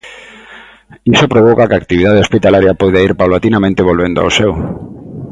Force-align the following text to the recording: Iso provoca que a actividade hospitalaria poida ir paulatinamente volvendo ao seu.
Iso 1.13 1.31
provoca 1.33 1.67
que 1.69 1.75
a 1.75 1.81
actividade 1.83 2.23
hospitalaria 2.25 2.77
poida 2.81 3.03
ir 3.07 3.13
paulatinamente 3.19 3.87
volvendo 3.89 4.19
ao 4.21 4.33
seu. 4.39 4.51